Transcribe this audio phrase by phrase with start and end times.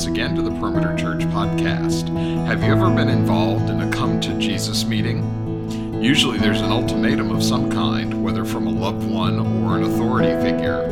[0.00, 2.08] once again to the Perimeter Church podcast.
[2.46, 6.02] Have you ever been involved in a come to Jesus meeting?
[6.02, 10.32] Usually there's an ultimatum of some kind, whether from a loved one or an authority
[10.42, 10.84] figure.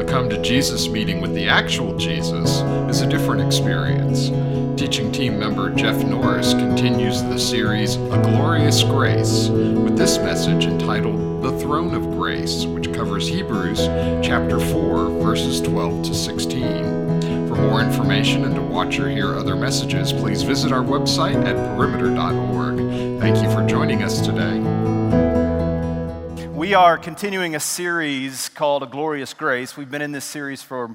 [0.00, 4.30] A come to Jesus meeting with the actual Jesus is a different experience.
[4.80, 11.42] Teaching team member Jeff Norris continues the series A Glorious Grace with this message entitled
[11.42, 13.80] The Throne of Grace, which covers Hebrews
[14.26, 16.97] chapter 4, verses 12 to 16.
[17.60, 22.78] More information and to watch or hear other messages, please visit our website at perimeter.org.
[23.20, 24.58] Thank you for joining us today.
[26.50, 29.76] We are continuing a series called A Glorious Grace.
[29.76, 30.94] We've been in this series for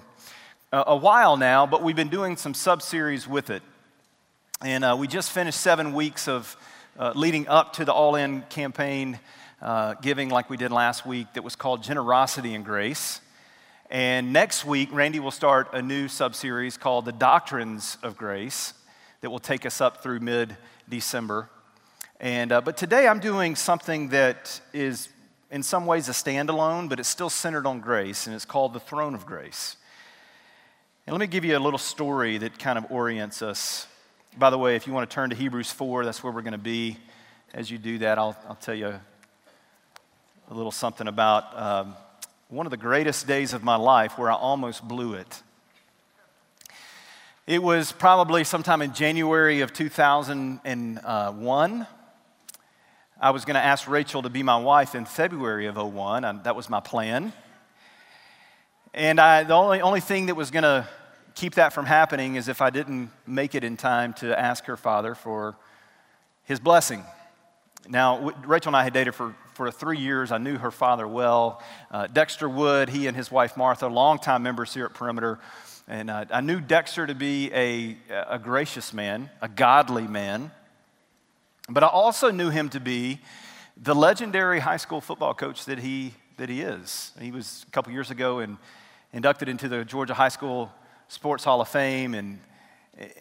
[0.72, 3.62] a while now, but we've been doing some sub series with it.
[4.62, 6.56] And uh, we just finished seven weeks of
[6.98, 9.20] uh, leading up to the All In campaign
[9.62, 13.22] uh, giving like we did last week that was called Generosity and Grace.
[13.94, 18.74] And next week, Randy will start a new sub series called The Doctrines of Grace
[19.22, 20.58] that will take us up through mid
[20.90, 21.48] December.
[22.20, 25.10] And, uh, but today I'm doing something that is
[25.52, 28.80] in some ways a standalone, but it's still centered on grace, and it's called The
[28.80, 29.78] Throne of Grace.
[31.06, 33.86] And let me give you a little story that kind of orients us.
[34.40, 36.54] By the way, if you want to turn to Hebrews 4, that's where we're going
[36.54, 36.98] to be.
[37.54, 39.02] As you do that, I'll, I'll tell you a
[40.50, 41.96] little something about um,
[42.54, 45.42] one of the greatest days of my life where I almost blew it.
[47.48, 51.88] It was probably sometime in January of 2001.
[53.20, 56.44] I was going to ask Rachel to be my wife in February of 01, and
[56.44, 57.34] that was my plan.
[58.94, 60.88] And I, the only, only thing that was going to
[61.34, 64.78] keep that from happening is if I didn't make it in time to ask her
[64.78, 65.56] father for
[66.44, 67.04] his blessing.
[67.90, 70.32] Now, Rachel and I had dated for, for three years.
[70.32, 71.62] I knew her father well.
[71.92, 75.40] Uh, Dexter Wood, he and his wife Martha, longtime members here at Perimeter.
[75.88, 80.52] And uh, I knew Dexter to be a, a gracious man, a godly man.
[81.70, 83.20] But I also knew him to be
[83.76, 87.12] the legendary high school football coach that he, that he is.
[87.20, 88.58] He was a couple years ago and
[89.12, 90.72] inducted into the Georgia High School
[91.08, 92.40] Sports Hall of Fame and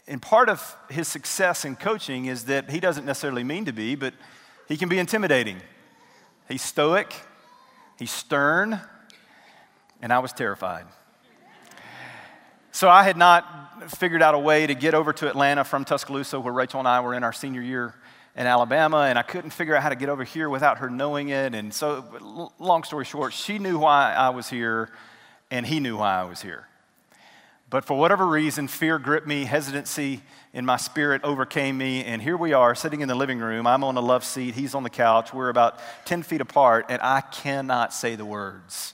[0.06, 3.94] and part of his success in coaching is that he doesn't necessarily mean to be,
[3.94, 4.12] but
[4.69, 5.60] he can be intimidating.
[6.52, 7.14] He's stoic,
[7.98, 8.78] he's stern,
[10.02, 10.84] and I was terrified.
[12.72, 16.38] So I had not figured out a way to get over to Atlanta from Tuscaloosa,
[16.38, 17.94] where Rachel and I were in our senior year
[18.36, 21.30] in Alabama, and I couldn't figure out how to get over here without her knowing
[21.30, 21.54] it.
[21.54, 24.91] And so, long story short, she knew why I was here,
[25.50, 26.68] and he knew why I was here.
[27.72, 30.21] But for whatever reason, fear gripped me, hesitancy
[30.53, 33.66] in my spirit overcame me, and here we are sitting in the living room.
[33.66, 35.33] I'm on the love seat, he's on the couch.
[35.33, 38.93] We're about 10 feet apart, and I cannot say the words.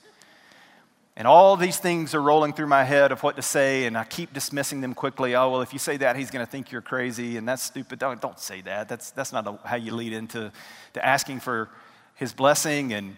[1.16, 4.04] And all these things are rolling through my head of what to say, and I
[4.04, 5.34] keep dismissing them quickly.
[5.34, 7.98] Oh, well, if you say that, he's going to think you're crazy, and that's stupid.
[7.98, 8.88] Don't, don't say that.
[8.88, 10.52] That's, that's not how you lead into
[10.92, 11.68] to asking for
[12.14, 12.92] his blessing.
[12.92, 13.16] And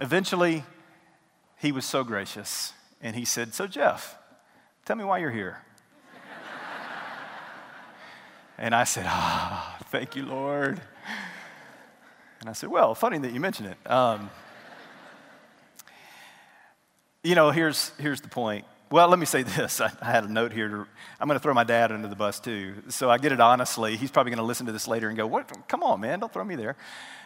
[0.00, 0.64] eventually,
[1.58, 4.16] he was so gracious, and he said, So, Jeff,
[4.84, 5.58] Tell me why you're here.
[8.58, 10.80] and I said, Ah, oh, thank you, Lord.
[12.40, 13.90] And I said, Well, funny that you mention it.
[13.90, 14.30] Um,
[17.22, 18.64] you know, here's, here's the point.
[18.90, 19.80] Well, let me say this.
[19.80, 20.68] I, I had a note here.
[20.68, 20.86] To,
[21.20, 22.74] I'm going to throw my dad under the bus too.
[22.88, 23.96] So I get it honestly.
[23.96, 25.68] He's probably going to listen to this later and go, "What?
[25.68, 26.18] Come on, man!
[26.18, 26.76] Don't throw me there."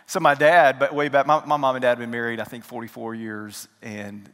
[0.06, 2.44] So my dad, but way back, my, my mom and dad have been married, I
[2.44, 4.28] think, 44 years, and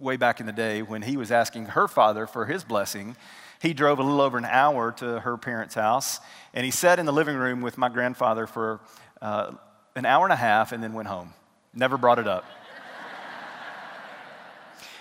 [0.00, 3.16] way back in the day when he was asking her father for his blessing.
[3.60, 6.20] He drove a little over an hour to her parents' house,
[6.54, 8.80] and he sat in the living room with my grandfather for
[9.20, 9.52] uh,
[9.94, 11.34] an hour and a half and then went home.
[11.74, 12.44] Never brought it up.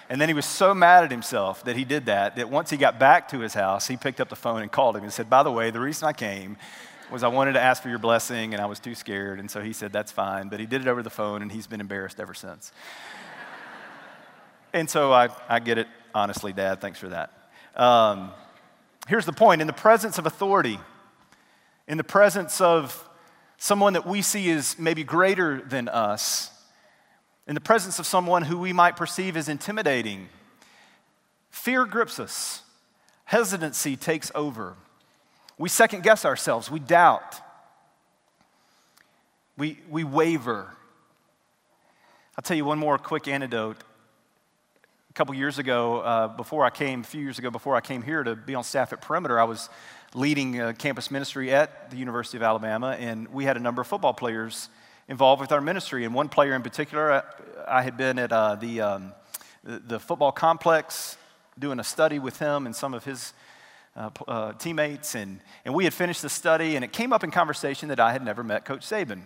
[0.10, 2.78] and then he was so mad at himself that he did that, that once he
[2.78, 5.30] got back to his house, he picked up the phone and called him and said,
[5.30, 6.58] By the way, the reason I came
[7.12, 9.40] was I wanted to ask for your blessing and I was too scared.
[9.40, 10.50] And so he said, That's fine.
[10.50, 12.72] But he did it over the phone and he's been embarrassed ever since.
[14.72, 16.80] And so I, I get it, honestly, Dad.
[16.80, 17.32] Thanks for that.
[17.76, 18.32] Um,
[19.08, 20.80] here's the point in the presence of authority,
[21.88, 23.08] in the presence of
[23.58, 26.52] someone that we see as maybe greater than us,
[27.48, 30.30] in the presence of someone who we might perceive as intimidating,
[31.50, 32.62] fear grips us,
[33.26, 34.76] hesitancy takes over.
[35.58, 37.42] We second guess ourselves, we doubt,
[39.58, 40.76] we, we waver.
[42.38, 43.78] I'll tell you one more quick anecdote
[45.10, 48.04] a couple years ago, uh, before I came, a few years ago, before I came
[48.04, 49.68] here to be on staff at Perimeter, I was
[50.14, 53.88] leading uh, campus ministry at the University of Alabama, and we had a number of
[53.88, 54.70] football players
[55.08, 56.06] involved with our ministry.
[56.06, 57.24] And one player in particular, I, uh,
[57.68, 59.14] I had been at uh, the, um,
[59.64, 61.18] the, football complex
[61.58, 63.34] doing a study with him and some of his
[63.96, 67.32] uh, uh, teammates, and, and we had finished the study, and it came up in
[67.32, 69.22] conversation that I had never met Coach Saban.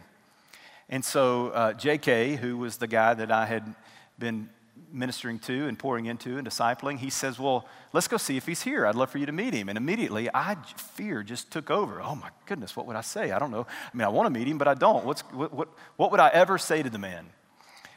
[0.87, 3.75] And so uh, JK, who was the guy that I had
[4.17, 4.49] been
[4.91, 8.61] ministering to and pouring into and discipling, he says, Well, let's go see if he's
[8.61, 8.85] here.
[8.85, 9.69] I'd love for you to meet him.
[9.69, 12.01] And immediately, I fear just took over.
[12.01, 13.31] Oh my goodness, what would I say?
[13.31, 13.65] I don't know.
[13.69, 15.05] I mean, I want to meet him, but I don't.
[15.05, 17.25] What's, what, what, what would I ever say to the man?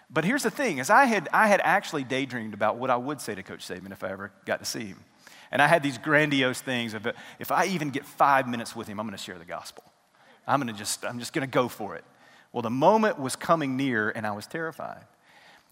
[0.08, 3.20] But here's the thing, is I had, I had actually daydreamed about what I would
[3.20, 4.98] say to Coach Saban if I ever got to see him.
[5.50, 7.08] And I had these grandiose things of
[7.38, 9.84] if I even get five minutes with him, I'm going to share the gospel.
[10.46, 12.04] I'm going to just, I'm just going to go for it.
[12.52, 15.04] Well, the moment was coming near and I was terrified.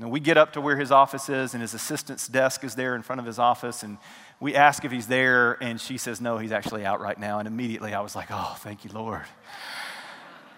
[0.00, 3.02] We get up to where his office is, and his assistant's desk is there in
[3.02, 3.84] front of his office.
[3.84, 3.98] And
[4.40, 7.38] we ask if he's there, and she says, No, he's actually out right now.
[7.38, 9.24] And immediately I was like, Oh, thank you, Lord.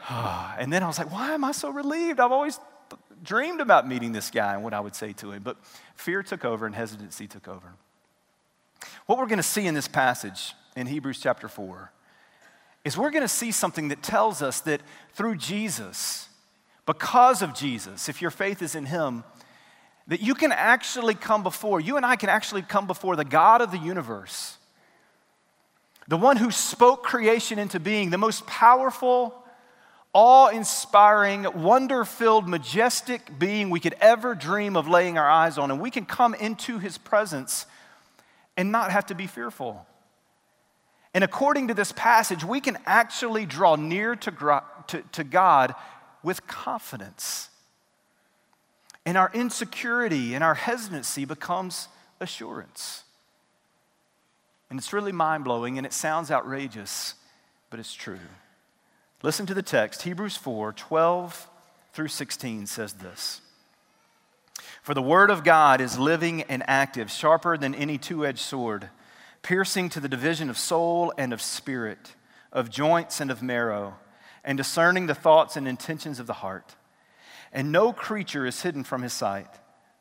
[0.09, 2.21] Ah, and then I was like, Why am I so relieved?
[2.21, 2.61] I've always
[3.25, 5.43] dreamed about meeting this guy and what I would say to him.
[5.43, 5.57] But
[5.97, 7.75] fear took over, and hesitancy took over.
[9.07, 11.91] What we're going to see in this passage in Hebrews chapter 4
[12.85, 14.81] is we're going to see something that tells us that
[15.15, 16.29] through Jesus,
[16.87, 19.25] because of Jesus, if your faith is in Him,
[20.07, 23.61] that you can actually come before, you and I can actually come before the God
[23.61, 24.57] of the universe,
[26.07, 29.35] the one who spoke creation into being, the most powerful,
[30.13, 35.73] awe inspiring, wonder filled, majestic being we could ever dream of laying our eyes on.
[35.73, 37.67] And we can come into His presence
[38.57, 39.85] and not have to be fearful.
[41.13, 45.75] And according to this passage, we can actually draw near to, to, to God
[46.27, 47.51] with confidence.
[49.07, 51.87] And our insecurity and our hesitancy becomes
[52.19, 53.05] assurance.
[54.69, 57.15] And it's really mind blowing and it sounds outrageous,
[57.71, 58.19] but it's true.
[59.23, 61.49] Listen to the text Hebrews 4 12
[61.93, 63.41] through 16 says this
[64.83, 68.91] For the word of God is living and active, sharper than any two edged sword,
[69.43, 72.17] piercing to the division of soul and of spirit,
[72.53, 73.95] of joints and of marrow
[74.47, 76.77] and discerning the thoughts and intentions of the heart.
[77.53, 79.51] And no creature is hidden from his sight,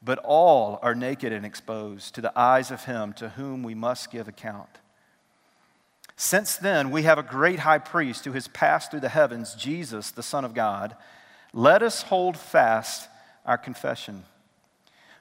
[0.04, 4.12] but all are naked and exposed to the eyes of him to whom we must
[4.12, 4.70] give account.
[6.16, 10.12] Since then, we have a great high priest who has passed through the heavens, Jesus,
[10.12, 10.96] the Son of God.
[11.52, 13.10] Let us hold fast
[13.46, 14.24] our confession.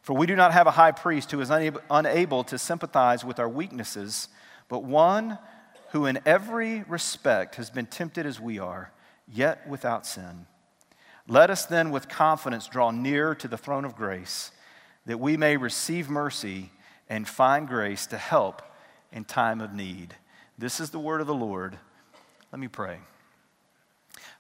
[0.02, 3.48] For we do not have a high priest who is unable, to sympathize with our
[3.48, 4.28] weaknesses,
[4.68, 5.38] but one
[5.92, 8.90] who in every respect has been tempted as we are
[9.32, 10.46] yet without sin.
[11.26, 14.50] Let us then with confidence draw near to the throne of grace,
[15.06, 16.70] that we may receive mercy
[17.08, 18.62] and find grace to help
[19.12, 20.14] in time of need.
[20.58, 21.78] This is the word of the Lord.
[22.52, 22.98] Let me pray.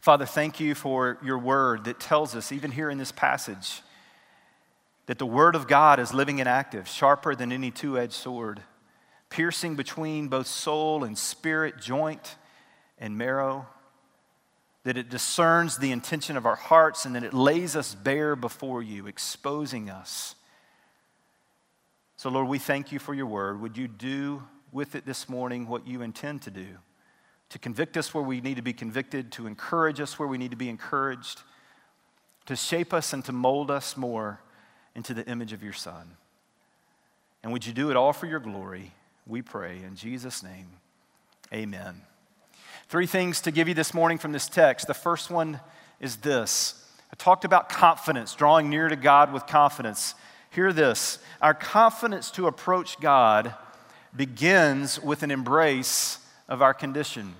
[0.00, 3.82] Father, thank you for your word that tells us, even here in this passage,
[5.06, 8.62] that the word of God is living and active, sharper than any two edged sword,
[9.30, 12.36] piercing between both soul and spirit, joint
[12.98, 13.66] and marrow
[14.84, 18.82] that it discerns the intention of our hearts, and that it lays us bare before
[18.82, 20.34] you, exposing us.
[22.16, 23.60] So, Lord, we thank you for your word.
[23.60, 24.42] Would you do
[24.72, 26.66] with it this morning what you intend to do?
[27.50, 30.50] To convict us where we need to be convicted, to encourage us where we need
[30.50, 31.42] to be encouraged,
[32.46, 34.40] to shape us and to mold us more
[34.94, 36.16] into the image of your Son.
[37.42, 38.92] And would you do it all for your glory?
[39.26, 40.68] We pray in Jesus' name.
[41.52, 42.02] Amen.
[42.94, 44.86] Three things to give you this morning from this text.
[44.86, 45.58] The first one
[45.98, 46.80] is this
[47.12, 50.14] I talked about confidence, drawing near to God with confidence.
[50.50, 53.52] Hear this our confidence to approach God
[54.14, 57.34] begins with an embrace of our condition.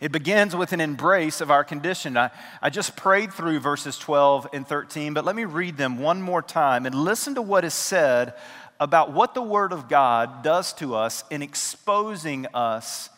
[0.00, 2.16] It begins with an embrace of our condition.
[2.16, 2.30] I,
[2.62, 6.40] I just prayed through verses 12 and 13, but let me read them one more
[6.40, 8.34] time and listen to what is said
[8.78, 13.10] about what the Word of God does to us in exposing us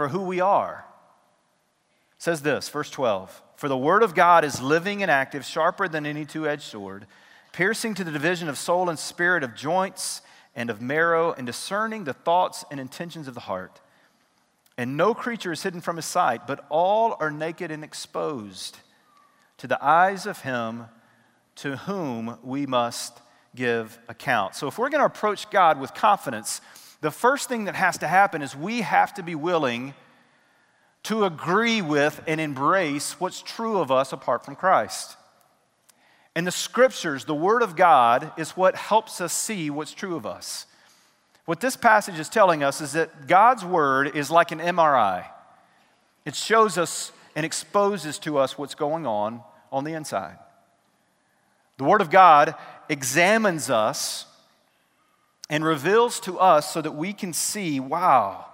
[0.00, 0.86] for who we are.
[2.16, 5.88] It says this, verse 12 For the word of God is living and active, sharper
[5.88, 7.06] than any two edged sword,
[7.52, 10.22] piercing to the division of soul and spirit, of joints
[10.56, 13.82] and of marrow, and discerning the thoughts and intentions of the heart.
[14.78, 18.78] And no creature is hidden from his sight, but all are naked and exposed
[19.58, 20.86] to the eyes of him
[21.56, 23.20] to whom we must
[23.54, 24.54] give account.
[24.54, 26.62] So if we're going to approach God with confidence,
[27.00, 29.94] the first thing that has to happen is we have to be willing
[31.04, 35.16] to agree with and embrace what's true of us apart from Christ.
[36.34, 40.26] And the scriptures, the Word of God, is what helps us see what's true of
[40.26, 40.66] us.
[41.46, 45.26] What this passage is telling us is that God's Word is like an MRI,
[46.24, 49.42] it shows us and exposes to us what's going on
[49.72, 50.36] on the inside.
[51.78, 52.54] The Word of God
[52.90, 54.26] examines us
[55.50, 58.46] and reveals to us so that we can see wow,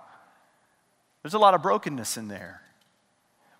[1.23, 2.63] there's a lot of brokenness in there.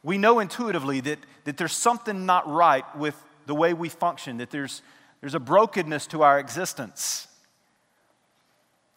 [0.03, 3.15] We know intuitively that, that there's something not right with
[3.47, 4.83] the way we function, that there's,
[5.21, 7.29] there's a brokenness to our existence.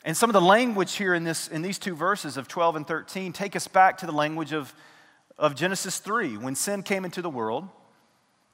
[0.06, 2.88] And some of the language here in, this, in these two verses of 12 and
[2.88, 4.74] 13 take us back to the language of,
[5.38, 7.68] of Genesis 3 when sin came into the world.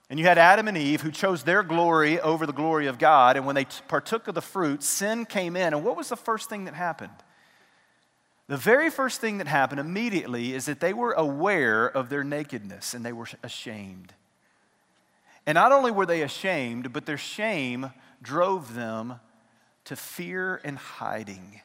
[0.10, 3.38] And you had Adam and Eve who chose their glory over the glory of God.
[3.38, 5.74] And when they partook of the fruit, sin came in.
[5.74, 7.12] And what was the first thing that happened?
[8.48, 12.94] The very first thing that happened immediately is that they were aware of their nakedness
[12.94, 14.14] and they were ashamed.
[15.48, 19.20] And not only were they ashamed, but their shame drove them
[19.86, 21.62] to fear and hiding.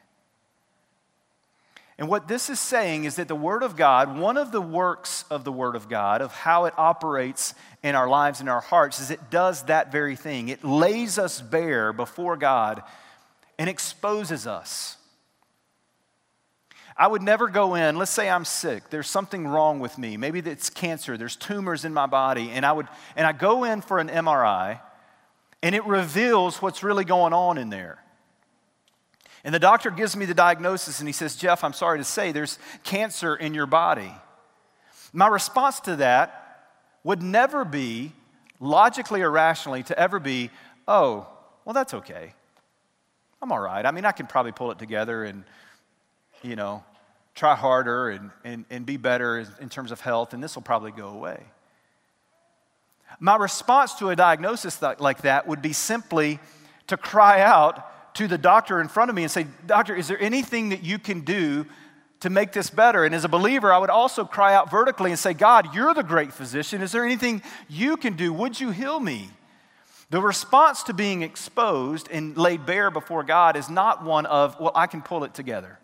[2.01, 5.23] And what this is saying is that the Word of God, one of the works
[5.29, 7.53] of the Word of God, of how it operates
[7.83, 10.49] in our lives and our hearts, is it does that very thing.
[10.49, 12.81] It lays us bare before God
[13.59, 14.97] and exposes us.
[16.97, 20.17] I would never go in, let's say I'm sick, there's something wrong with me.
[20.17, 23.81] Maybe it's cancer, there's tumors in my body, and I would and I go in
[23.81, 24.79] for an MRI
[25.61, 28.03] and it reveals what's really going on in there.
[29.43, 32.31] And the doctor gives me the diagnosis and he says, Jeff, I'm sorry to say
[32.31, 34.11] there's cancer in your body.
[35.13, 36.69] My response to that
[37.03, 38.13] would never be,
[38.59, 40.51] logically or rationally, to ever be,
[40.87, 41.27] oh,
[41.65, 42.33] well, that's okay.
[43.41, 43.85] I'm all right.
[43.85, 45.43] I mean, I can probably pull it together and,
[46.43, 46.83] you know,
[47.33, 50.91] try harder and, and, and be better in terms of health, and this will probably
[50.91, 51.41] go away.
[53.19, 56.39] My response to a diagnosis like that would be simply
[56.87, 60.21] to cry out, to the doctor in front of me and say, Doctor, is there
[60.21, 61.65] anything that you can do
[62.21, 63.05] to make this better?
[63.05, 66.03] And as a believer, I would also cry out vertically and say, God, you're the
[66.03, 66.81] great physician.
[66.81, 68.33] Is there anything you can do?
[68.33, 69.29] Would you heal me?
[70.09, 74.73] The response to being exposed and laid bare before God is not one of, well,
[74.75, 75.79] I can pull it together.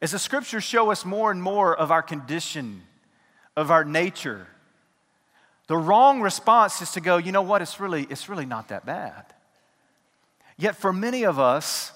[0.00, 2.82] As the scriptures show us more and more of our condition,
[3.56, 4.46] of our nature,
[5.66, 8.86] the wrong response is to go, you know what, it's really, it's really not that
[8.86, 9.34] bad.
[10.58, 11.92] Yet for many of us,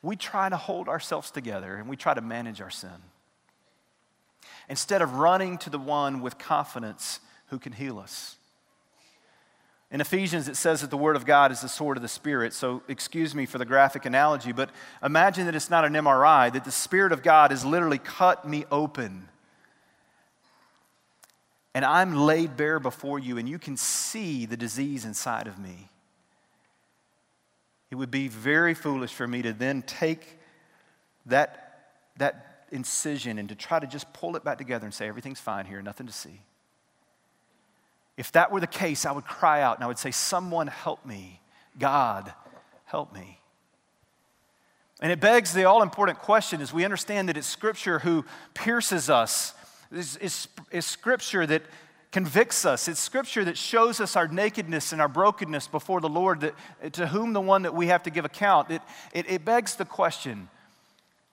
[0.00, 3.02] we try to hold ourselves together and we try to manage our sin.
[4.68, 8.36] Instead of running to the one with confidence who can heal us.
[9.90, 12.52] In Ephesians, it says that the Word of God is the sword of the Spirit.
[12.52, 14.70] So, excuse me for the graphic analogy, but
[15.02, 18.64] imagine that it's not an MRI, that the Spirit of God has literally cut me
[18.72, 19.28] open.
[21.72, 25.88] And I'm laid bare before you, and you can see the disease inside of me.
[27.90, 30.38] It would be very foolish for me to then take
[31.26, 35.40] that, that incision and to try to just pull it back together and say, everything's
[35.40, 36.40] fine here, nothing to see.
[38.16, 41.04] If that were the case, I would cry out and I would say, Someone help
[41.04, 41.40] me.
[41.78, 42.32] God,
[42.86, 43.40] help me.
[45.00, 48.24] And it begs the all important question as we understand that it's Scripture who
[48.54, 49.52] pierces us,
[49.92, 50.48] it's,
[50.80, 51.62] Scripture that
[52.16, 52.88] convicts us.
[52.88, 56.54] It's scripture that shows us our nakedness and our brokenness before the Lord, that,
[56.94, 58.70] to whom the one that we have to give account.
[58.70, 58.80] It,
[59.12, 60.48] it, it begs the question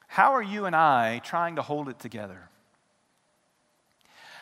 [0.08, 2.50] how are you and I trying to hold it together?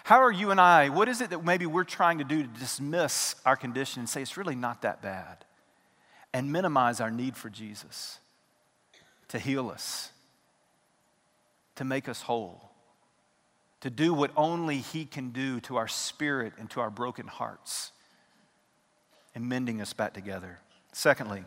[0.04, 2.50] How are you and I, what is it that maybe we're trying to do to
[2.60, 5.46] dismiss our condition and say it's really not that bad
[6.34, 8.18] and minimize our need for Jesus
[9.28, 10.10] to heal us,
[11.76, 12.71] to make us whole?
[13.82, 17.92] To do what only He can do to our spirit and to our broken hearts
[19.36, 20.60] and mending us back together.
[20.94, 21.44] Secondly,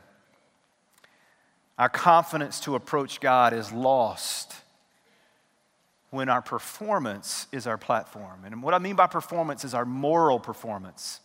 [1.79, 4.55] our confidence to approach God is lost
[6.11, 8.45] when our performance is our platform.
[8.45, 11.21] And what I mean by performance is our moral performance.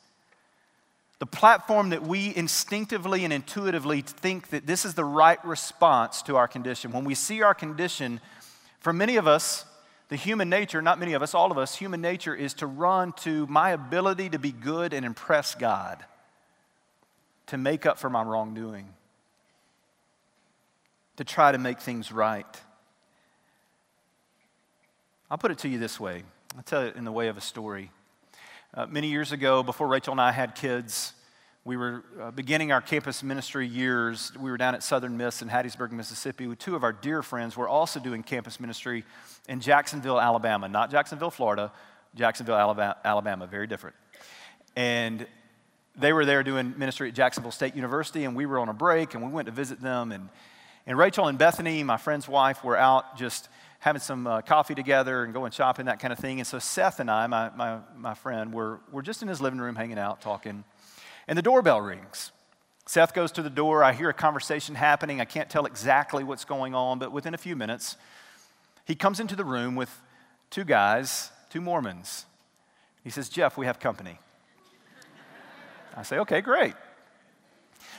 [1.19, 6.37] The platform that we instinctively and intuitively think that this is the right response to
[6.37, 6.91] our condition.
[6.91, 8.19] When we see our condition,
[8.79, 9.65] for many of us,
[10.09, 13.13] the human nature, not many of us, all of us, human nature is to run
[13.13, 16.03] to my ability to be good and impress God,
[17.47, 18.89] to make up for my wrongdoing,
[21.17, 22.61] to try to make things right.
[25.29, 26.23] I'll put it to you this way
[26.57, 27.91] I'll tell it in the way of a story.
[28.73, 31.13] Uh, many years ago, before Rachel and I had kids,
[31.65, 34.31] we were uh, beginning our campus ministry years.
[34.39, 37.57] We were down at Southern Miss in Hattiesburg, Mississippi, with two of our dear friends.
[37.57, 39.03] We're also doing campus ministry
[39.49, 40.69] in Jacksonville, Alabama.
[40.69, 41.71] Not Jacksonville, Florida,
[42.15, 43.97] Jacksonville, Alabama, Alabama very different.
[44.77, 45.27] And
[45.97, 49.13] they were there doing ministry at Jacksonville State University, and we were on a break,
[49.13, 50.13] and we went to visit them.
[50.13, 50.29] And,
[50.87, 53.49] and Rachel and Bethany, my friend's wife, were out just
[53.79, 56.39] having some uh, coffee together and going shopping, that kind of thing.
[56.39, 59.59] And so Seth and I, my, my, my friend, were, were just in his living
[59.59, 60.63] room hanging out, talking
[61.29, 62.31] and the doorbell rings.
[62.87, 63.83] Seth goes to the door.
[63.83, 65.21] I hear a conversation happening.
[65.21, 67.97] I can't tell exactly what's going on, but within a few minutes,
[68.85, 69.95] he comes into the room with
[70.49, 72.25] two guys, two Mormons.
[73.03, 74.17] He says, Jeff, we have company.
[75.95, 76.73] I say, okay, great.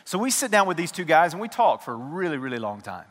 [0.04, 2.58] So we sit down with these two guys and we talk for a really, really
[2.58, 3.06] long time.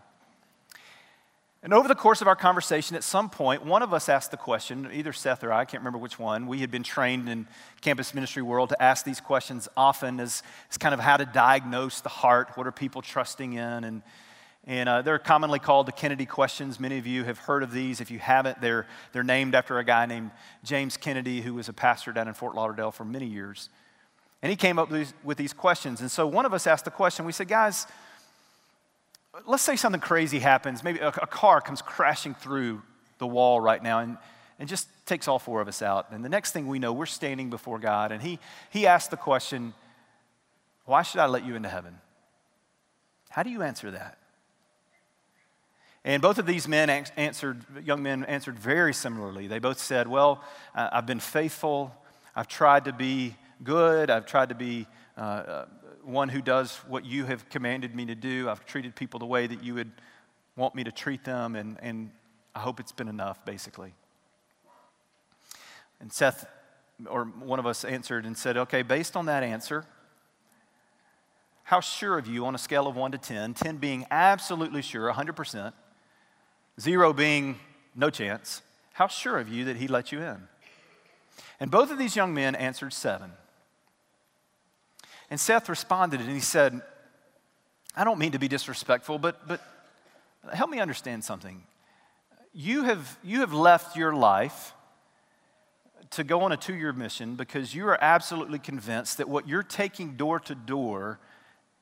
[1.62, 4.38] And over the course of our conversation, at some point, one of us asked the
[4.38, 6.48] question, either Seth or I, I can't remember which one.
[6.48, 7.48] We had been trained in
[7.82, 12.00] campus ministry world to ask these questions often as, as kind of how to diagnose
[12.00, 12.52] the heart.
[12.56, 13.84] What are people trusting in?
[13.84, 14.04] And,
[14.68, 16.80] and uh, they're commonly called the Kennedy questions.
[16.80, 18.00] Many of you have heard of these.
[18.00, 20.32] If you haven't, they're, they're named after a guy named
[20.64, 23.70] James Kennedy, who was a pastor down in Fort Lauderdale for many years.
[24.42, 26.00] And he came up with these, with these questions.
[26.00, 27.26] And so one of us asked the question.
[27.26, 27.86] We said, guys,
[29.46, 30.84] let's say something crazy happens.
[30.84, 32.82] Maybe a, a, car comes crashing through
[33.18, 34.18] the wall right now and,
[34.58, 36.12] and just takes all four of us out.
[36.12, 38.12] And the next thing we know, we're standing before God.
[38.12, 39.74] And he, he asked the question,
[40.86, 41.98] Why should I let you into heaven?
[43.30, 44.18] How do you answer that?
[46.04, 49.48] And both of these men answered, young men answered very similarly.
[49.48, 50.44] They both said, Well,
[50.74, 51.94] I've been faithful.
[52.36, 54.10] I've tried to be good.
[54.10, 55.66] I've tried to be uh, uh
[56.04, 58.50] one who does what you have commanded me to do.
[58.50, 59.92] I've treated people the way that you would
[60.56, 62.12] want me to treat them, and, and
[62.56, 63.94] I hope it's been enough, basically.
[66.00, 66.46] And Seth,
[67.08, 69.86] or one of us, answered and said, Okay, based on that answer,
[71.64, 75.12] how sure of you on a scale of 1 to 10, 10 being absolutely sure,
[75.12, 75.74] 100%,
[76.80, 77.60] 0 being
[77.96, 78.62] no chance,
[78.94, 80.48] how sure of you that he let you in?
[81.60, 83.32] And both of these young men answered 7.
[85.30, 86.82] And Seth responded and he said,
[87.96, 89.62] I don't mean to be disrespectful, but, but
[90.54, 91.64] help me understand something.
[92.54, 94.74] You have, you have left your life
[96.12, 99.64] to go on a two year mission because you are absolutely convinced that what you're
[99.64, 101.20] taking door to door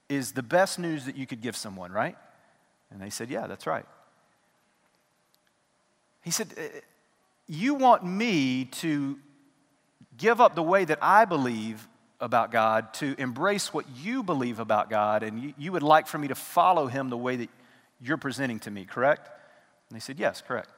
[0.09, 2.17] is the best news that you could give someone, right?
[2.91, 3.85] And they said, Yeah, that's right.
[6.23, 6.79] He said, uh,
[7.47, 9.17] You want me to
[10.17, 11.87] give up the way that I believe
[12.19, 16.17] about God, to embrace what you believe about God, and you, you would like for
[16.17, 17.49] me to follow him the way that
[18.01, 19.29] you're presenting to me, correct?
[19.89, 20.69] And they said, Yes, correct.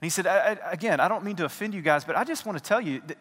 [0.00, 2.24] And he said, I, I, Again, I don't mean to offend you guys, but I
[2.24, 3.18] just want to tell you that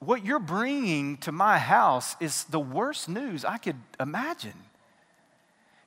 [0.00, 4.54] what you're bringing to my house is the worst news I could imagine.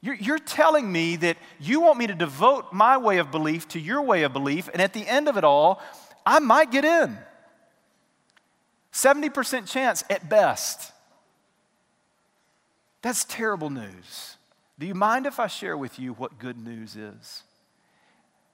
[0.02, 3.80] You're, you're telling me that you want me to devote my way of belief to
[3.80, 5.82] your way of belief, and at the end of it all,
[6.26, 7.18] I might get in.
[8.94, 10.92] 70% chance at best.
[13.02, 14.38] That's terrible news.
[14.80, 17.44] Do you mind if I share with you what good news is?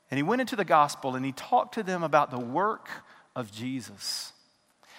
[0.10, 2.90] And he went into the gospel and he talked to them about the work
[3.36, 4.34] of Jesus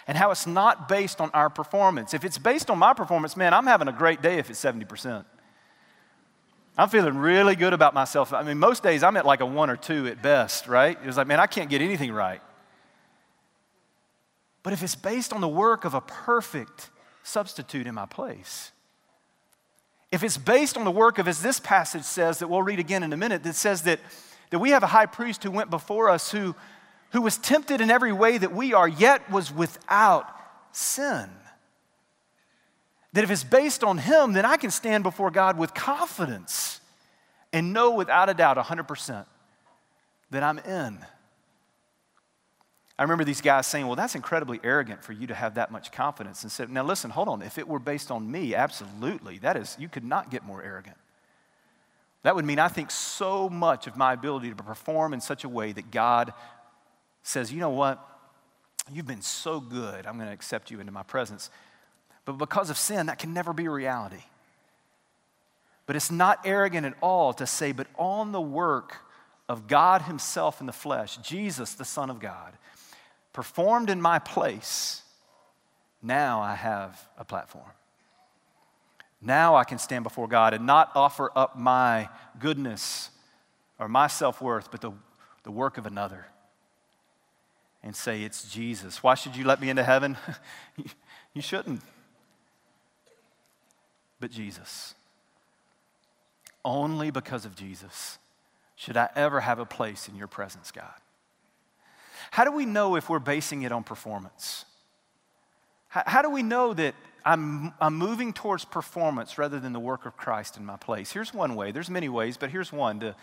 [0.07, 2.15] and how it's not based on our performance.
[2.15, 5.25] If it's based on my performance, man, I'm having a great day if it's 70%.
[6.79, 8.33] I'm feeling really good about myself.
[8.33, 10.97] I mean, most days I'm at like a one or two at best, right?
[11.03, 12.41] It was like, man, I can't get anything right.
[14.63, 16.91] But if it's based on the work of a perfect
[17.23, 18.73] substitute in my place,
[20.13, 23.03] if it's based on the work of, as this passage says, that we'll read again
[23.03, 24.01] in a minute, that says that,
[24.51, 26.55] that we have a high priest who went before us who,
[27.13, 30.27] who was tempted in every way that we are, yet was without
[30.73, 31.31] sin.
[33.13, 36.81] That if it's based on him, then I can stand before God with confidence
[37.53, 39.27] and know without a doubt, 100%,
[40.31, 40.99] that I'm in.
[43.01, 45.91] I remember these guys saying, Well, that's incredibly arrogant for you to have that much
[45.91, 46.43] confidence.
[46.43, 47.41] And said, Now listen, hold on.
[47.41, 49.39] If it were based on me, absolutely.
[49.39, 50.99] That is, you could not get more arrogant.
[52.25, 55.49] That would mean I think so much of my ability to perform in such a
[55.49, 56.35] way that God
[57.23, 58.07] says, You know what?
[58.93, 60.07] You've been so good.
[60.07, 61.49] I'm going to accept you into my presence.
[62.27, 64.25] But because of sin, that can never be a reality.
[65.87, 68.99] But it's not arrogant at all to say, But on the work
[69.49, 72.53] of God Himself in the flesh, Jesus, the Son of God,
[73.41, 75.01] performed in my place,
[76.03, 77.73] now I have a platform.
[79.23, 83.09] Now I can stand before God and not offer up my goodness
[83.79, 84.93] or my self worth, but the,
[85.45, 86.27] the work of another
[87.83, 89.03] and say, It's Jesus.
[89.03, 90.19] Why should you let me into heaven?
[91.33, 91.81] you shouldn't.
[94.21, 94.95] But Jesus.
[96.63, 98.19] Only because of Jesus
[98.77, 100.93] should I ever have a place in your presence, God.
[102.31, 104.65] How do we know if we're basing it on performance?
[105.89, 110.07] How, how do we know that I'm, I'm moving towards performance rather than the work
[110.07, 111.13] of Christ in my place?
[111.13, 111.73] Here's one way.
[111.73, 113.17] There's many ways, but here's one to,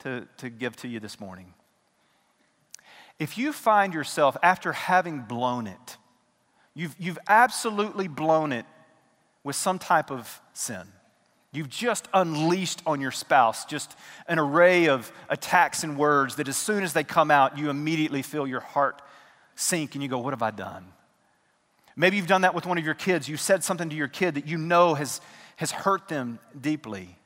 [0.00, 1.52] to, to give to you this morning.
[3.18, 5.96] If you find yourself, after having blown it,
[6.74, 8.64] you've, you've absolutely blown it
[9.42, 10.86] with some type of sin.
[11.52, 16.56] You've just unleashed on your spouse just an array of attacks and words that as
[16.56, 19.00] soon as they come out, you immediately feel your heart
[19.56, 20.84] sink and you go, What have I done?
[21.96, 23.28] Maybe you've done that with one of your kids.
[23.28, 25.20] You said something to your kid that you know has,
[25.56, 27.16] has hurt them deeply.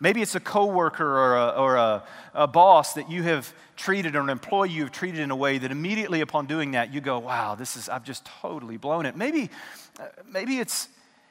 [0.00, 2.02] Maybe it's a coworker or, a, or a,
[2.34, 5.58] a boss that you have treated or an employee you have treated in a way
[5.58, 9.16] that immediately upon doing that you go, wow, this is, I've just totally blown it.
[9.16, 9.50] Maybe,
[10.00, 10.88] uh, maybe it's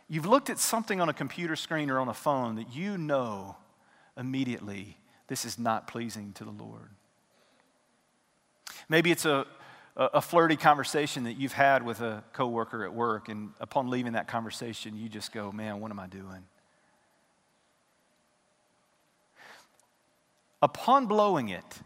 [0.10, 3.56] you've looked at something on a computer screen or on a phone that you know
[4.17, 6.89] immediately this is not pleasing to the Lord.
[8.89, 9.46] Maybe it's a,
[9.98, 14.28] a flirty conversation that you've had with a coworker at work, and upon leaving that
[14.28, 16.46] conversation, you just go, man, what am I doing?
[20.62, 21.80] Upon blowing it,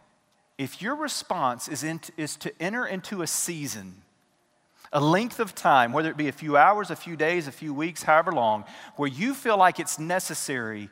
[0.57, 4.03] if your response is, in, is to enter into a season,
[4.93, 7.73] a length of time, whether it be a few hours, a few days, a few
[7.73, 8.65] weeks, however long,
[8.97, 10.89] where you feel like it's necessary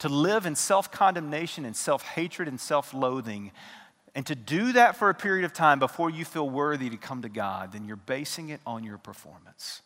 [0.00, 3.52] to live in self condemnation and self hatred and self loathing,
[4.14, 7.22] and to do that for a period of time before you feel worthy to come
[7.22, 9.82] to God, then you're basing it on your performance.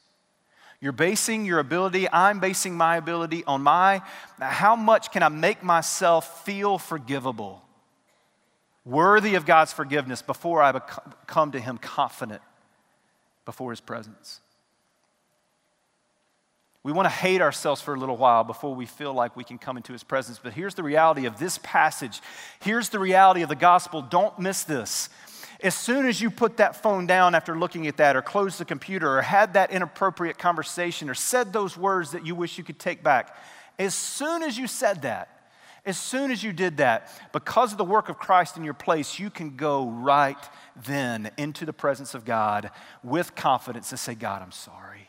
[0.81, 4.03] You're basing your ability, I'm basing my ability on my,
[4.41, 7.63] how much can I make myself feel forgivable,
[8.85, 10.73] worthy of God's forgiveness before I
[11.27, 12.43] come to Him confident
[13.45, 14.41] before His presence.
[16.85, 19.59] We want to hate ourselves for a little while before we feel like we can
[19.59, 20.41] come into His presence.
[20.43, 22.21] But here's the reality of this passage.
[22.61, 24.03] Here's the reality of the gospel.
[24.03, 25.09] Don't miss this.
[25.63, 28.65] As soon as you put that phone down after looking at that, or closed the
[28.65, 32.81] computer, or had that inappropriate conversation, or said those words that you wish you could
[32.81, 33.37] take back,
[33.79, 35.42] as soon as you said that,
[35.85, 39.19] as soon as you did that, because of the work of Christ in your place,
[39.19, 40.37] you can go right
[40.85, 42.71] then into the presence of God
[43.03, 45.09] with confidence and say, God, I'm sorry.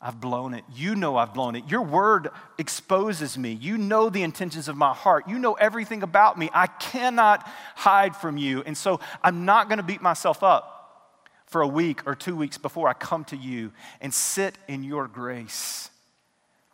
[0.00, 0.64] I've blown it.
[0.74, 1.68] You know I've blown it.
[1.68, 3.52] Your word exposes me.
[3.52, 5.28] You know the intentions of my heart.
[5.28, 6.50] You know everything about me.
[6.52, 8.64] I cannot hide from you.
[8.66, 11.12] And so I'm not going to beat myself up
[11.46, 15.06] for a week or two weeks before I come to you and sit in your
[15.06, 15.90] grace.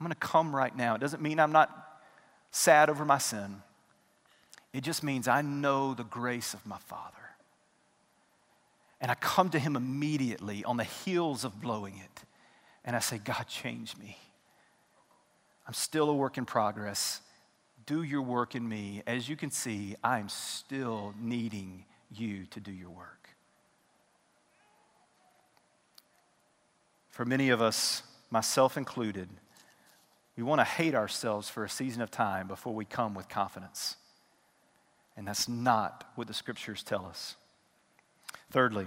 [0.00, 0.94] I'm going to come right now.
[0.94, 1.87] It doesn't mean I'm not
[2.58, 3.62] sad over my sin,
[4.72, 7.14] it just means I know the grace of my Father.
[9.00, 12.24] And I come to Him immediately on the heels of blowing it
[12.84, 14.16] and I say, God, change me.
[15.66, 17.20] I'm still a work in progress.
[17.84, 19.02] Do your work in me.
[19.06, 23.28] As you can see, I'm still needing you to do your work.
[27.10, 29.28] For many of us, myself included,
[30.38, 33.96] we want to hate ourselves for a season of time before we come with confidence.
[35.16, 37.34] And that's not what the scriptures tell us.
[38.52, 38.86] Thirdly,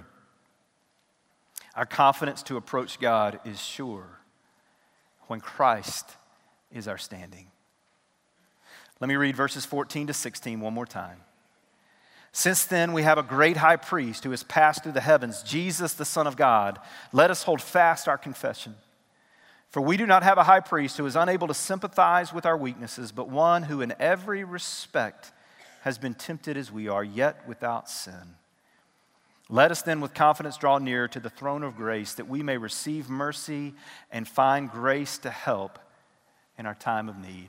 [1.76, 4.20] our confidence to approach God is sure
[5.28, 6.12] when Christ
[6.72, 7.48] is our standing.
[9.02, 11.18] Let me read verses 14 to 16 one more time.
[12.32, 15.96] Since then, we have a great high priest who has passed through the heavens, Jesus,
[15.96, 16.80] the Son of God.
[17.12, 18.76] Let us hold fast our confession.
[19.72, 22.58] For we do not have a high priest who is unable to sympathize with our
[22.58, 25.32] weaknesses, but one who in every respect
[25.82, 28.36] has been tempted as we are, yet without sin.
[29.50, 32.58] Let us then with confidence draw near to the throne of grace that we may
[32.58, 33.74] receive mercy
[34.12, 35.80] and find grace to help
[36.58, 37.48] in our time of need.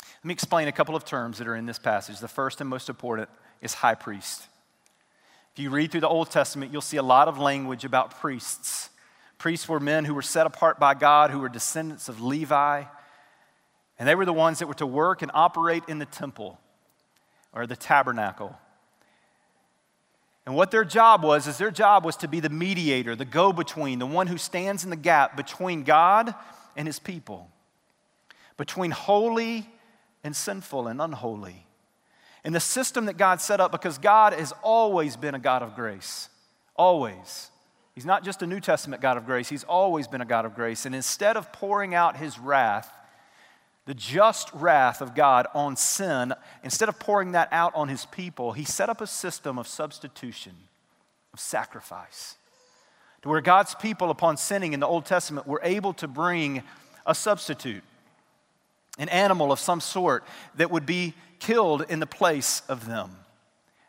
[0.00, 2.18] Let me explain a couple of terms that are in this passage.
[2.18, 3.28] The first and most important
[3.60, 4.46] is high priest.
[5.54, 8.90] If you read through the Old Testament, you'll see a lot of language about priests.
[9.42, 12.84] Priests were men who were set apart by God, who were descendants of Levi,
[13.98, 16.60] and they were the ones that were to work and operate in the temple
[17.52, 18.56] or the tabernacle.
[20.46, 23.52] And what their job was is their job was to be the mediator, the go
[23.52, 26.36] between, the one who stands in the gap between God
[26.76, 27.50] and his people,
[28.56, 29.68] between holy
[30.22, 31.66] and sinful and unholy.
[32.44, 35.74] And the system that God set up, because God has always been a God of
[35.74, 36.28] grace,
[36.76, 37.48] always.
[37.94, 40.54] He's not just a New Testament God of grace, He's always been a God of
[40.54, 40.86] grace.
[40.86, 42.90] And instead of pouring out His wrath
[43.84, 48.52] the just wrath of God on sin, instead of pouring that out on his people,
[48.52, 50.52] he set up a system of substitution,
[51.32, 52.36] of sacrifice,
[53.22, 56.62] to where God's people, upon sinning in the Old Testament, were able to bring
[57.06, 57.82] a substitute,
[58.98, 60.24] an animal of some sort
[60.56, 63.16] that would be killed in the place of them.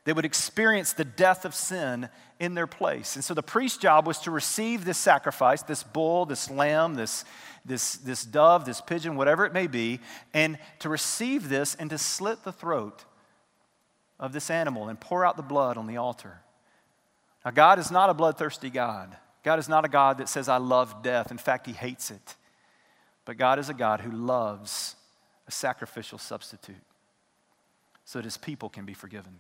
[0.05, 3.15] They would experience the death of sin in their place.
[3.15, 7.23] And so the priest's job was to receive this sacrifice, this bull, this lamb, this,
[7.63, 10.01] this, this dove, this pigeon, whatever it may be,
[10.33, 13.05] and to receive this and to slit the throat
[14.19, 16.41] of this animal and pour out the blood on the altar.
[17.45, 19.15] Now, God is not a bloodthirsty God.
[19.43, 21.31] God is not a God that says, I love death.
[21.31, 22.35] In fact, He hates it.
[23.25, 24.95] But God is a God who loves
[25.47, 26.75] a sacrificial substitute
[28.03, 29.39] so that His people can be forgiven.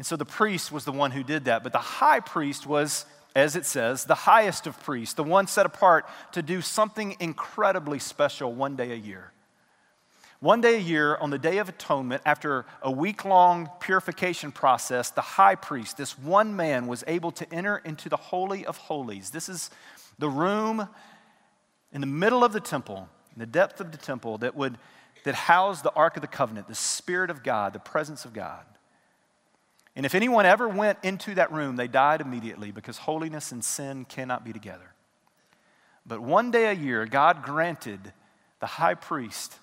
[0.00, 1.62] And so the priest was the one who did that.
[1.62, 3.04] But the high priest was,
[3.36, 7.98] as it says, the highest of priests, the one set apart to do something incredibly
[7.98, 9.30] special one day a year.
[10.38, 15.10] One day a year, on the Day of Atonement, after a week long purification process,
[15.10, 19.28] the high priest, this one man, was able to enter into the Holy of Holies.
[19.28, 19.68] This is
[20.18, 20.88] the room
[21.92, 24.78] in the middle of the temple, in the depth of the temple, that would
[25.24, 28.64] that housed the Ark of the Covenant, the Spirit of God, the presence of God.
[29.96, 34.04] And if anyone ever went into that room, they died immediately because holiness and sin
[34.04, 34.94] cannot be together.
[36.06, 38.12] But one day a year, God granted
[38.60, 39.58] the high priest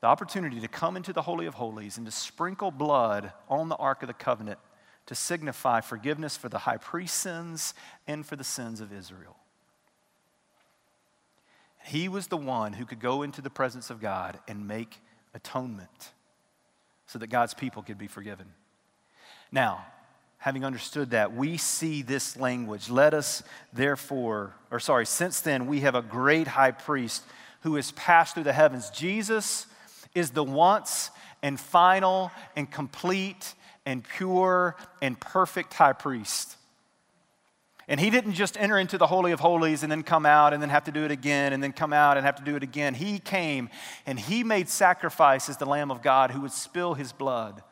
[0.00, 3.76] the opportunity to come into the Holy of Holies and to sprinkle blood on the
[3.76, 4.58] Ark of the Covenant
[5.06, 7.74] to signify forgiveness for the high priest's sins
[8.06, 9.36] and for the sins of Israel.
[11.82, 15.00] He was the one who could go into the presence of God and make
[15.34, 16.12] atonement
[17.06, 18.46] so that God's people could be forgiven.
[19.50, 19.86] Now,
[20.38, 22.90] having understood that, we see this language.
[22.90, 27.22] Let us therefore, or sorry, since then, we have a great high priest
[27.62, 28.90] who has passed through the heavens.
[28.90, 29.66] Jesus
[30.14, 31.10] is the once
[31.42, 36.56] and final and complete and pure and perfect high priest.
[37.88, 40.62] And he didn't just enter into the Holy of Holies and then come out and
[40.62, 42.62] then have to do it again and then come out and have to do it
[42.62, 42.92] again.
[42.92, 43.70] He came
[44.04, 47.62] and he made sacrifice as the Lamb of God who would spill his blood.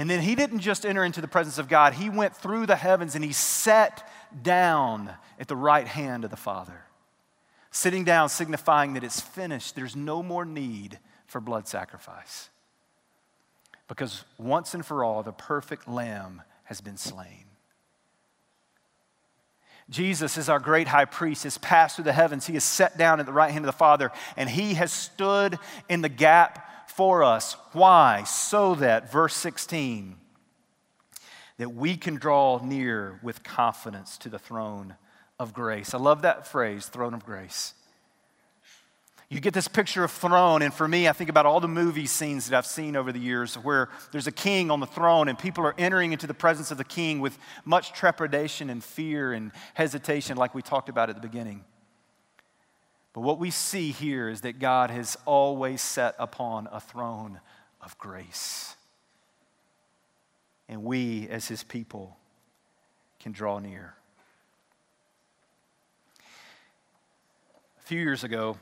[0.00, 2.74] And then he didn't just enter into the presence of God, he went through the
[2.74, 4.10] heavens and he sat
[4.42, 6.86] down at the right hand of the Father.
[7.70, 9.76] Sitting down, signifying that it's finished.
[9.76, 12.48] There's no more need for blood sacrifice.
[13.88, 17.44] Because once and for all, the perfect lamb has been slain.
[19.90, 22.46] Jesus is our great high priest, has passed through the heavens.
[22.46, 25.58] He is set down at the right hand of the Father, and he has stood
[25.90, 27.56] in the gap for us.
[27.72, 28.24] Why?
[28.24, 30.16] So that, verse 16,
[31.58, 34.96] that we can draw near with confidence to the throne
[35.38, 35.94] of grace.
[35.94, 37.74] I love that phrase, throne of grace.
[39.28, 42.06] You get this picture of throne, and for me, I think about all the movie
[42.06, 45.38] scenes that I've seen over the years where there's a king on the throne and
[45.38, 49.52] people are entering into the presence of the king with much trepidation and fear and
[49.74, 51.64] hesitation, like we talked about at the beginning.
[53.12, 57.40] But what we see here is that God has always set upon a throne
[57.80, 58.76] of grace.
[60.68, 62.16] And we, as his people,
[63.18, 63.94] can draw near.
[67.78, 68.56] A few years ago,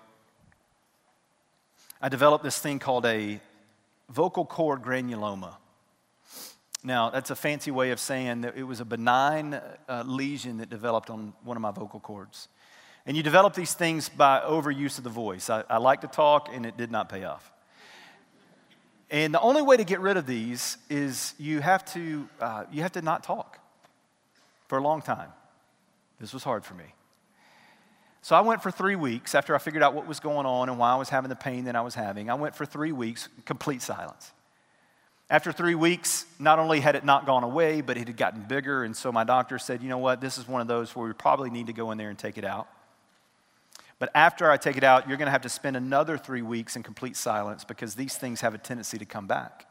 [2.00, 3.40] I developed this thing called a
[4.08, 5.56] vocal cord granuloma.
[6.82, 10.70] Now, that's a fancy way of saying that it was a benign uh, lesion that
[10.70, 12.48] developed on one of my vocal cords.
[13.08, 15.48] And you develop these things by overuse of the voice.
[15.48, 17.50] I, I like to talk, and it did not pay off.
[19.10, 22.82] And the only way to get rid of these is you have to, uh, you
[22.82, 23.58] have to not talk
[24.66, 25.30] for a long time.
[26.20, 26.84] This was hard for me.
[28.20, 30.78] So I went for three weeks after I figured out what was going on and
[30.78, 32.28] why I was having the pain that I was having.
[32.28, 34.32] I went for three weeks, complete silence.
[35.30, 38.84] After three weeks, not only had it not gone away, but it had gotten bigger.
[38.84, 41.14] And so my doctor said, you know what, this is one of those where we
[41.14, 42.68] probably need to go in there and take it out.
[43.98, 46.76] But after I take it out, you're going to have to spend another three weeks
[46.76, 49.66] in complete silence because these things have a tendency to come back.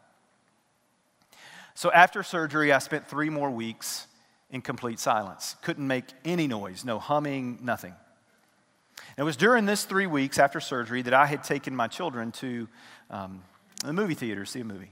[1.75, 4.07] So after surgery, I spent three more weeks
[4.49, 5.55] in complete silence.
[5.61, 7.93] Couldn't make any noise, no humming, nothing.
[9.17, 12.67] It was during this three weeks after surgery that I had taken my children to
[13.09, 13.43] um,
[13.83, 14.91] the movie theater to see a movie.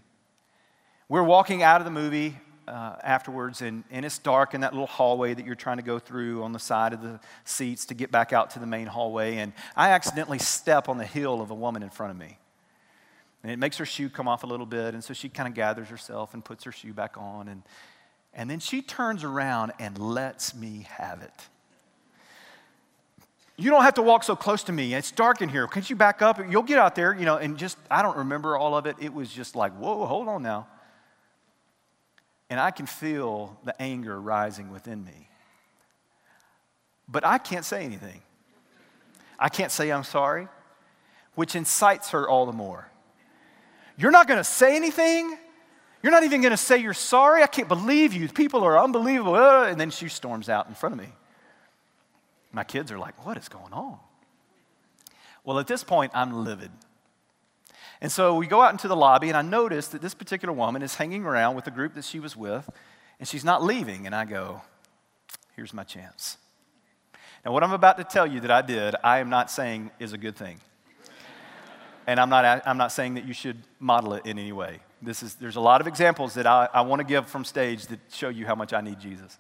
[1.09, 2.37] We're walking out of the movie
[2.67, 5.99] uh, afterwards, and, and it's dark in that little hallway that you're trying to go
[5.99, 9.37] through on the side of the seats to get back out to the main hallway.
[9.37, 12.37] And I accidentally step on the heel of a woman in front of me.
[13.43, 15.53] And it makes her shoe come off a little bit, and so she kind of
[15.53, 17.47] gathers herself and puts her shoe back on.
[17.47, 17.63] And,
[18.33, 21.33] and then she turns around and lets me have it.
[23.57, 24.93] You don't have to walk so close to me.
[24.93, 25.65] It's dark in here.
[25.67, 26.39] Can't you back up?
[26.49, 28.97] You'll get out there, you know, and just, I don't remember all of it.
[28.99, 30.67] It was just like, whoa, hold on now.
[32.49, 35.29] And I can feel the anger rising within me.
[37.07, 38.21] But I can't say anything.
[39.39, 40.47] I can't say I'm sorry,
[41.35, 42.89] which incites her all the more.
[43.97, 45.37] You're not going to say anything?
[46.01, 47.41] You're not even going to say you're sorry?
[47.41, 48.27] I can't believe you.
[48.27, 49.35] People are unbelievable.
[49.35, 51.09] Uh, and then she storms out in front of me.
[52.51, 53.97] My kids are like, What is going on?
[55.43, 56.71] Well, at this point, I'm livid.
[58.01, 60.81] And so we go out into the lobby, and I notice that this particular woman
[60.81, 62.69] is hanging around with the group that she was with,
[63.19, 64.05] And she's not leaving.
[64.05, 64.61] And I go,
[65.55, 66.37] Here's my chance.
[67.45, 70.11] Now, what I'm about to tell you that I did, I am not saying is
[70.11, 70.59] a good thing.
[72.07, 74.79] and I'm not, I'm not saying that you should model it in any way.
[75.01, 77.85] This is, there's a lot of examples that I, I want to give from stage
[77.87, 79.37] that show you how much I need Jesus.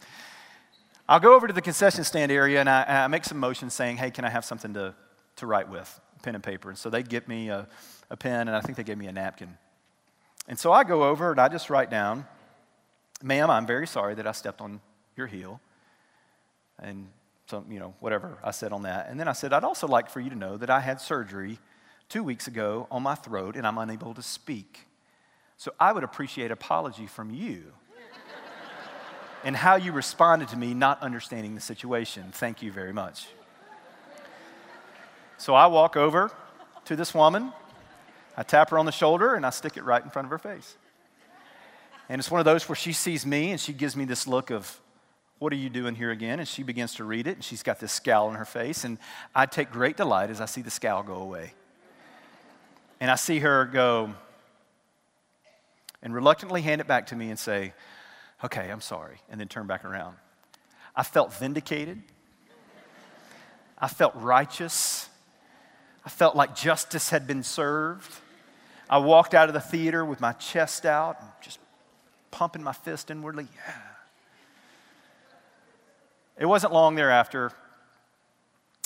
[1.09, 3.97] I'll go over to the concession stand area and I, I make some motions saying,
[3.97, 4.93] hey, can I have something to,
[5.37, 6.69] to write with, pen and paper?
[6.69, 7.67] And so they get me a,
[8.09, 9.57] a pen and I think they gave me a napkin.
[10.47, 12.25] And so I go over and I just write down,
[13.23, 14.79] ma'am, I'm very sorry that I stepped on
[15.15, 15.59] your heel.
[16.79, 17.07] And
[17.47, 19.07] some, you know, whatever I said on that.
[19.09, 21.59] And then I said, I'd also like for you to know that I had surgery
[22.09, 24.87] two weeks ago on my throat and I'm unable to speak.
[25.57, 27.71] So I would appreciate apology from you
[29.43, 32.31] and how you responded to me not understanding the situation.
[32.31, 33.27] Thank you very much.
[35.37, 36.31] So I walk over
[36.85, 37.51] to this woman,
[38.37, 40.37] I tap her on the shoulder, and I stick it right in front of her
[40.37, 40.75] face.
[42.09, 44.51] And it's one of those where she sees me and she gives me this look
[44.51, 44.79] of,
[45.39, 46.39] what are you doing here again?
[46.39, 48.83] And she begins to read it, and she's got this scowl on her face.
[48.83, 48.97] And
[49.33, 51.53] I take great delight as I see the scowl go away.
[52.99, 54.13] And I see her go
[56.01, 57.73] and reluctantly hand it back to me and say,
[58.43, 60.17] Okay, I'm sorry, and then turn back around.
[60.95, 62.01] I felt vindicated.
[63.77, 65.09] I felt righteous.
[66.05, 68.11] I felt like justice had been served.
[68.89, 71.59] I walked out of the theater with my chest out and just
[72.31, 73.47] pumping my fist inwardly.
[73.55, 73.73] Yeah.
[76.37, 77.51] It wasn't long thereafter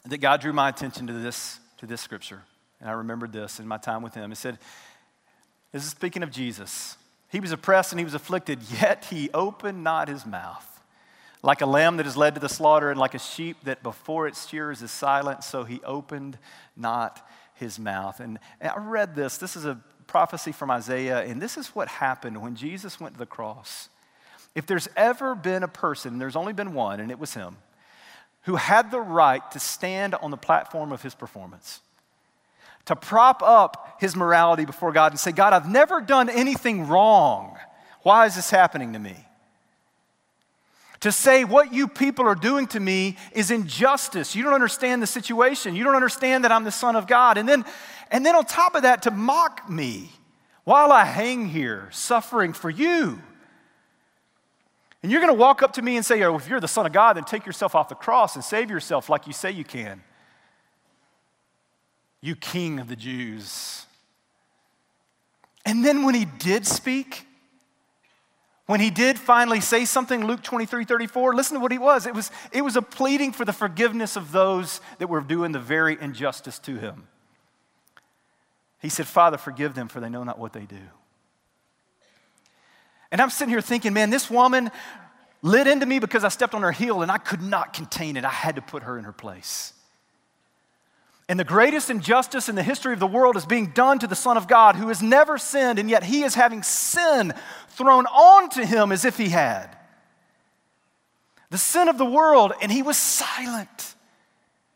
[0.05, 2.43] that God drew my attention to this, to this scripture.
[2.79, 4.31] And I remembered this in my time with him.
[4.31, 4.57] It said,
[5.71, 6.95] This is speaking of Jesus.
[7.29, 10.65] He was oppressed and he was afflicted, yet he opened not his mouth.
[11.41, 14.27] Like a lamb that is led to the slaughter, and like a sheep that before
[14.27, 16.37] its shears is silent, so he opened
[16.75, 17.25] not
[17.59, 18.19] his mouth.
[18.19, 19.37] And, and I read this.
[19.37, 23.19] This is a prophecy from Isaiah, and this is what happened when Jesus went to
[23.19, 23.89] the cross.
[24.55, 27.57] If there's ever been a person, there's only been one, and it was him,
[28.43, 31.81] who had the right to stand on the platform of his performance,
[32.85, 37.55] to prop up his morality before God and say, God, I've never done anything wrong.
[38.01, 39.15] Why is this happening to me?
[41.01, 44.35] To say what you people are doing to me is injustice.
[44.35, 45.75] You don't understand the situation.
[45.75, 47.37] You don't understand that I'm the Son of God.
[47.37, 47.63] And then,
[48.11, 50.11] and then on top of that, to mock me
[50.65, 53.21] while I hang here suffering for you.
[55.01, 56.85] And you're going to walk up to me and say, oh, if you're the Son
[56.85, 59.63] of God, then take yourself off the cross and save yourself like you say you
[59.63, 60.03] can.
[62.19, 63.85] You King of the Jews.
[65.65, 67.25] And then when he did speak,
[68.69, 72.05] when he did finally say something, Luke 23 34, listen to what he was.
[72.05, 75.59] It was, it was a pleading for the forgiveness of those that were doing the
[75.59, 77.07] very injustice to him.
[78.79, 80.83] He said, Father, forgive them, for they know not what they do.
[83.11, 84.69] And I'm sitting here thinking, man, this woman
[85.41, 88.23] lit into me because I stepped on her heel and I could not contain it.
[88.23, 89.73] I had to put her in her place.
[91.29, 94.15] And the greatest injustice in the history of the world is being done to the
[94.15, 97.35] Son of God who has never sinned, and yet he is having sin
[97.79, 99.75] thrown onto him as if he had.
[101.49, 103.95] The sin of the world, and he was silent.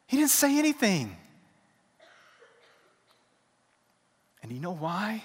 [0.08, 1.16] He didn't say anything.
[4.42, 5.22] And you know why?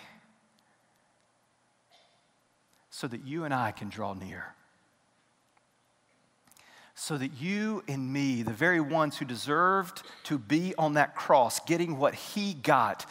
[2.99, 4.45] so that you and I can draw near.
[6.97, 11.61] So that you and me, the very ones who deserved to be on that cross,
[11.61, 13.09] getting what he got,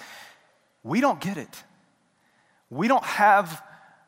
[0.83, 1.63] we don't get it.
[2.69, 3.63] We don't have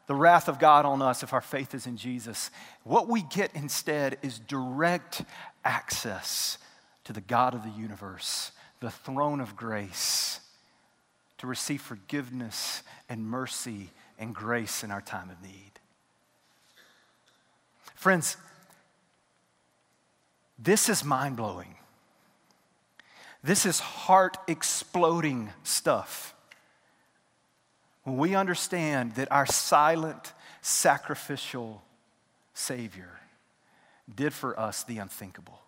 [0.10, 2.50] the wrath of God on us if our faith is in Jesus.
[2.84, 5.22] What we get instead is direct
[5.64, 6.58] access
[7.04, 10.40] to the God of the universe, the throne of grace,
[11.38, 15.74] to receive forgiveness and mercy and grace in our time of need.
[17.94, 18.36] Friends,
[20.58, 21.76] this is mind blowing.
[23.44, 26.34] This is heart exploding stuff.
[28.10, 30.34] When we understand that our silent,
[30.64, 31.84] sacrificial
[32.56, 33.20] Savior
[34.14, 35.60] did for us the unthinkable.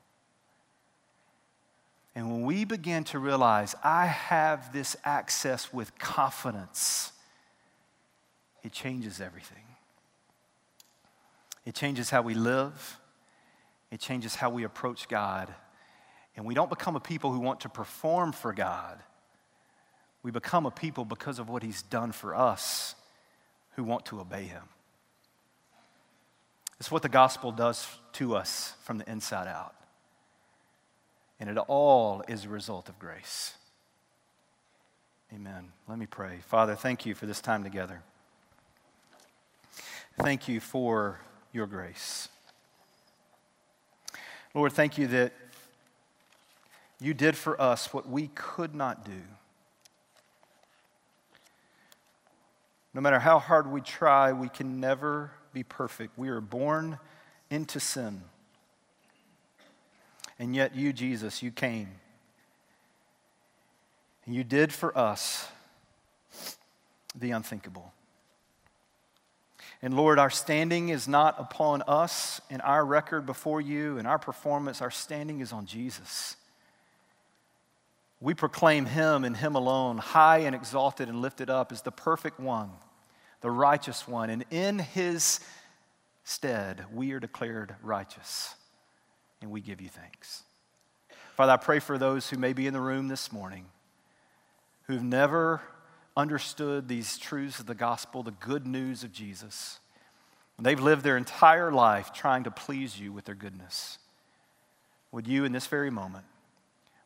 [2.16, 7.12] And when we begin to realize, I have this access with confidence,
[8.64, 9.64] it changes everything.
[11.64, 12.98] It changes how we live,
[13.92, 15.54] it changes how we approach God.
[16.36, 18.98] And we don't become a people who want to perform for God.
[20.24, 22.95] We become a people because of what He's done for us
[23.76, 24.63] who want to obey Him.
[26.80, 29.76] It's what the gospel does to us from the inside out.
[31.39, 33.53] And it all is a result of grace.
[35.34, 35.72] Amen.
[35.88, 36.39] Let me pray.
[36.47, 38.01] Father, thank you for this time together.
[40.19, 41.19] Thank you for
[41.53, 42.28] your grace.
[44.53, 45.34] Lord, thank you that
[46.99, 49.22] you did for us what we could not do.
[52.94, 56.18] No matter how hard we try, we can never be perfect.
[56.18, 57.00] We are born
[57.50, 58.24] into sin.
[60.38, 61.89] And yet, you, Jesus, you came.
[64.26, 65.48] And you did for us
[67.16, 67.94] the unthinkable.
[69.82, 74.20] And Lord, our standing is not upon us and our record before you and our
[74.20, 74.82] performance.
[74.82, 76.36] Our standing is on Jesus.
[78.22, 82.39] We proclaim him and him alone, high and exalted and lifted up as the perfect
[82.39, 82.69] one,
[83.41, 84.30] the righteous one.
[84.30, 85.39] And in his
[86.24, 88.53] stead, we are declared righteous.
[89.41, 90.43] And we give you thanks.
[91.36, 93.65] Father, I pray for those who may be in the room this morning
[94.84, 95.61] who've never
[96.15, 99.80] understood these truths of the gospel, the good news of Jesus.
[100.57, 103.97] And They've lived their entire life trying to please you with their goodness.
[105.11, 106.26] Would you, in this very moment,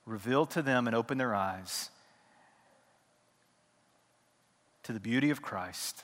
[0.06, 1.90] reveal to them and open their eyes
[4.84, 6.04] to the beauty of Christ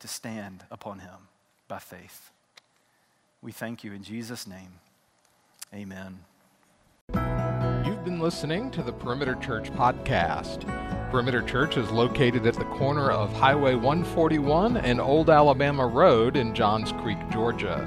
[0.00, 1.28] to stand upon him
[1.68, 2.30] by faith?
[3.40, 4.80] We thank you in Jesus' name.
[5.74, 6.20] Amen.
[7.84, 10.66] You've been listening to the Perimeter Church podcast.
[11.10, 16.54] Perimeter Church is located at the corner of Highway 141 and Old Alabama Road in
[16.54, 17.86] Johns Creek, Georgia.